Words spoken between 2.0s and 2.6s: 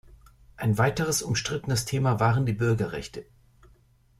waren die